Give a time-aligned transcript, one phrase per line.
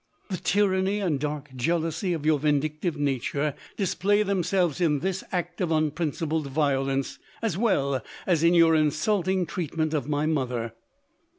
[0.31, 5.71] The tyranny and dark jealousy of your vindictive nature display themselves in this act of
[5.71, 10.73] unprincipled violence, as well as in your insulting treatment of my mother.